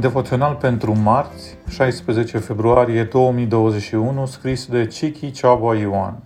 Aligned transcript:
Devoțional 0.00 0.54
pentru 0.54 0.98
marți, 0.98 1.56
16 1.68 2.38
februarie 2.38 3.04
2021, 3.04 4.26
scris 4.26 4.66
de 4.66 4.86
Chiki 4.86 5.30
Ceaba 5.30 5.74
Ioan. 5.74 6.22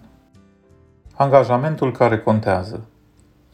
Angajamentul 1.14 1.92
care 1.92 2.18
contează. 2.18 2.88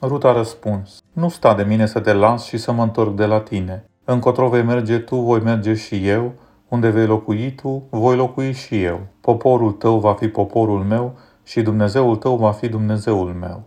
Rut 0.00 0.24
a 0.24 0.32
răspuns, 0.32 0.98
nu 1.12 1.28
sta 1.28 1.54
de 1.54 1.62
mine 1.62 1.86
să 1.86 2.00
te 2.00 2.12
las 2.12 2.44
și 2.44 2.56
să 2.56 2.72
mă 2.72 2.82
întorc 2.82 3.16
de 3.16 3.26
la 3.26 3.40
tine. 3.40 3.84
Încotro 4.04 4.48
vei 4.48 4.62
merge 4.62 4.98
tu, 4.98 5.16
voi 5.16 5.40
merge 5.40 5.74
și 5.74 6.08
eu, 6.08 6.32
unde 6.68 6.90
vei 6.90 7.06
locui 7.06 7.52
tu, 7.52 7.82
voi 7.90 8.16
locui 8.16 8.52
și 8.52 8.82
eu. 8.82 9.00
Poporul 9.20 9.72
tău 9.72 9.98
va 9.98 10.14
fi 10.14 10.28
poporul 10.28 10.84
meu 10.84 11.18
și 11.44 11.62
Dumnezeul 11.62 12.16
tău 12.16 12.36
va 12.36 12.52
fi 12.52 12.68
Dumnezeul 12.68 13.32
meu. 13.32 13.62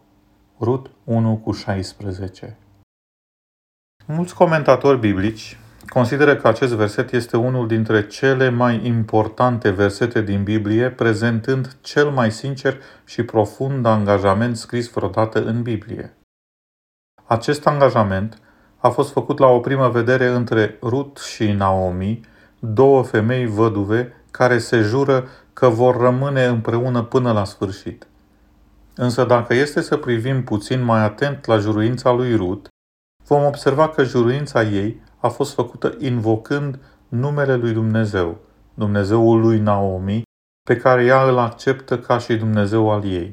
Rut 0.59 0.91
1 1.03 1.35
cu 1.43 1.51
16 1.51 2.57
Mulți 4.05 4.35
comentatori 4.35 4.99
biblici 4.99 5.57
consideră 5.93 6.35
că 6.35 6.47
acest 6.47 6.73
verset 6.73 7.11
este 7.11 7.37
unul 7.37 7.67
dintre 7.67 8.07
cele 8.07 8.49
mai 8.49 8.85
importante 8.85 9.69
versete 9.69 10.21
din 10.21 10.43
Biblie, 10.43 10.89
prezentând 10.89 11.77
cel 11.81 12.09
mai 12.09 12.31
sincer 12.31 12.77
și 13.05 13.23
profund 13.23 13.85
angajament 13.85 14.57
scris 14.57 14.89
vreodată 14.89 15.43
în 15.43 15.61
Biblie. 15.61 16.17
Acest 17.25 17.67
angajament 17.67 18.41
a 18.77 18.89
fost 18.89 19.11
făcut 19.11 19.39
la 19.39 19.47
o 19.47 19.59
primă 19.59 19.89
vedere 19.89 20.27
între 20.27 20.77
Rut 20.81 21.17
și 21.17 21.51
Naomi, 21.51 22.21
două 22.59 23.03
femei 23.03 23.45
văduve 23.45 24.25
care 24.31 24.57
se 24.57 24.81
jură 24.81 25.27
că 25.53 25.67
vor 25.69 25.97
rămâne 25.97 26.45
împreună 26.45 27.03
până 27.03 27.31
la 27.31 27.43
sfârșit. 27.43 28.07
Însă 28.95 29.23
dacă 29.23 29.53
este 29.53 29.81
să 29.81 29.97
privim 29.97 30.43
puțin 30.43 30.83
mai 30.83 31.03
atent 31.03 31.45
la 31.45 31.57
juruința 31.57 32.11
lui 32.11 32.35
Rut, 32.35 32.67
vom 33.27 33.43
observa 33.43 33.89
că 33.89 34.03
juruința 34.03 34.63
ei 34.63 35.01
a 35.21 35.27
fost 35.27 35.53
făcută 35.53 35.95
invocând 35.99 36.79
numele 37.07 37.55
lui 37.55 37.73
Dumnezeu, 37.73 38.37
Dumnezeul 38.73 39.39
lui 39.39 39.59
Naomi, 39.59 40.21
pe 40.67 40.77
care 40.77 41.03
ea 41.03 41.23
îl 41.23 41.37
acceptă 41.37 41.99
ca 41.99 42.17
și 42.17 42.35
Dumnezeu 42.35 42.91
al 42.91 43.05
ei. 43.05 43.29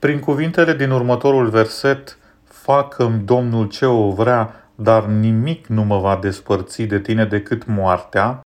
Prin 0.00 0.20
cuvintele 0.20 0.74
din 0.74 0.90
următorul 0.90 1.48
verset, 1.48 2.18
facă-mi 2.44 3.24
Domnul 3.24 3.68
ce 3.68 3.86
o 3.86 4.10
vrea, 4.10 4.70
dar 4.74 5.06
nimic 5.06 5.66
nu 5.66 5.84
mă 5.84 5.98
va 5.98 6.16
despărți 6.16 6.82
de 6.82 7.00
tine 7.00 7.24
decât 7.24 7.66
moartea, 7.66 8.40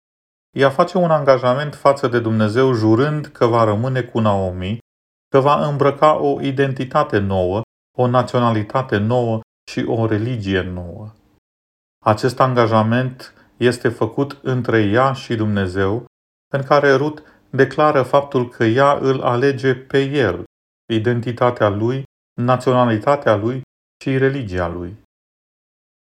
ea 0.58 0.70
face 0.70 0.98
un 0.98 1.10
angajament 1.10 1.74
față 1.74 2.08
de 2.08 2.20
Dumnezeu 2.20 2.72
jurând 2.72 3.26
că 3.26 3.46
va 3.46 3.64
rămâne 3.64 4.02
cu 4.02 4.18
Naomi, 4.18 4.78
că 5.28 5.40
va 5.40 5.66
îmbrăca 5.66 6.20
o 6.20 6.40
identitate 6.40 7.18
nouă, 7.18 7.60
o 7.98 8.06
naționalitate 8.06 8.96
nouă 8.96 9.40
și 9.70 9.84
o 9.86 10.06
religie 10.06 10.62
nouă. 10.62 11.12
Acest 12.04 12.40
angajament 12.40 13.34
este 13.56 13.88
făcut 13.88 14.38
între 14.42 14.82
ea 14.82 15.12
și 15.12 15.34
Dumnezeu, 15.34 16.04
în 16.52 16.62
care 16.62 16.92
Rut 16.92 17.22
declară 17.50 18.02
faptul 18.02 18.48
că 18.48 18.64
ea 18.64 18.92
îl 18.92 19.20
alege 19.20 19.74
pe 19.74 20.02
el, 20.04 20.44
identitatea 20.92 21.68
lui, 21.68 22.02
naționalitatea 22.40 23.36
lui 23.36 23.62
și 24.02 24.18
religia 24.18 24.68
lui. 24.68 24.96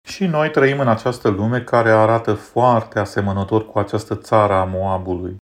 Și 0.07 0.25
noi 0.25 0.51
trăim 0.51 0.79
în 0.79 0.87
această 0.87 1.29
lume 1.29 1.61
care 1.61 1.89
arată 1.89 2.33
foarte 2.33 2.99
asemănător 2.99 3.65
cu 3.65 3.79
această 3.79 4.15
țară 4.15 4.53
a 4.53 4.65
Moabului. 4.65 5.37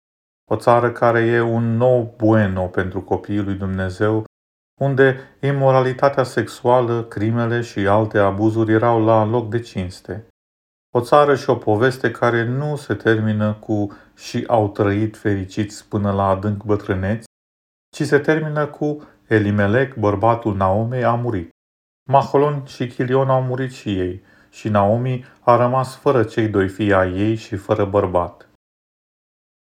O 0.50 0.56
țară 0.56 0.92
care 0.92 1.20
e 1.20 1.40
un 1.40 1.76
nou 1.76 2.14
bueno 2.16 2.66
pentru 2.66 3.02
copiii 3.02 3.42
lui 3.42 3.54
Dumnezeu, 3.54 4.24
unde 4.80 5.36
imoralitatea 5.40 6.22
sexuală, 6.22 7.04
crimele 7.04 7.60
și 7.60 7.78
alte 7.78 8.18
abuzuri 8.18 8.72
erau 8.72 9.04
la 9.04 9.24
loc 9.24 9.50
de 9.50 9.60
cinste. 9.60 10.26
O 10.96 11.00
țară 11.00 11.34
și 11.34 11.50
o 11.50 11.56
poveste 11.56 12.10
care 12.10 12.44
nu 12.44 12.76
se 12.76 12.94
termină 12.94 13.54
cu 13.54 13.92
și 14.16 14.44
au 14.46 14.68
trăit 14.68 15.16
fericiți 15.16 15.88
până 15.88 16.12
la 16.12 16.28
adânc 16.28 16.64
bătrâneți, 16.64 17.26
ci 17.96 18.02
se 18.02 18.18
termină 18.18 18.66
cu 18.66 19.02
Elimelec, 19.28 19.94
bărbatul 19.94 20.56
Naomei, 20.56 21.04
a 21.04 21.14
murit. 21.14 21.48
Maholon 22.10 22.64
și 22.66 22.86
Chilion 22.86 23.28
au 23.28 23.42
murit 23.42 23.72
și 23.72 23.98
ei 23.98 24.22
și 24.50 24.68
Naomi 24.68 25.24
a 25.40 25.56
rămas 25.56 25.96
fără 25.96 26.24
cei 26.24 26.48
doi 26.48 26.68
fii 26.68 26.92
ai 26.92 27.18
ei 27.18 27.34
și 27.34 27.56
fără 27.56 27.84
bărbat. 27.84 28.48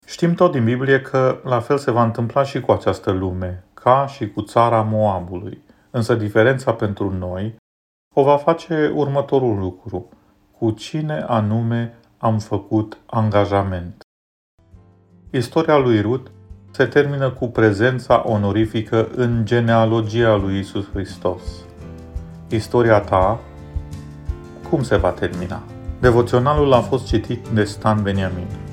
Știm 0.07 0.35
tot 0.35 0.53
din 0.53 0.65
Biblie 0.65 1.01
că 1.01 1.41
la 1.45 1.61
fel 1.61 1.79
se 1.79 1.91
va 1.91 2.03
întâmpla 2.03 2.43
și 2.43 2.61
cu 2.61 2.73
această 2.73 3.11
lume, 3.11 3.65
ca 3.75 4.07
și 4.07 4.31
cu 4.31 4.43
țara 4.43 4.83
Moabului. 4.83 5.63
Însă 5.91 6.15
diferența 6.15 6.75
pentru 6.75 7.11
noi 7.11 7.57
o 8.15 8.23
va 8.23 8.37
face 8.37 8.93
următorul 8.95 9.59
lucru 9.59 10.09
cu 10.59 10.71
cine 10.71 11.25
anume 11.27 11.95
am 12.19 12.39
făcut 12.39 12.99
angajament. 13.07 14.01
Istoria 15.31 15.77
lui 15.77 16.01
Rut 16.01 16.31
se 16.71 16.85
termină 16.85 17.31
cu 17.31 17.49
prezența 17.49 18.23
onorifică 18.27 19.09
în 19.15 19.45
genealogia 19.45 20.37
lui 20.37 20.59
Isus 20.59 20.91
Hristos. 20.93 21.43
Istoria 22.49 23.01
ta, 23.01 23.41
cum 24.71 24.83
se 24.83 24.97
va 24.97 25.11
termina? 25.11 25.63
Devoționalul 26.01 26.73
a 26.73 26.81
fost 26.81 27.07
citit 27.07 27.49
de 27.49 27.65
Stan 27.65 28.03
Beniamin. 28.03 28.66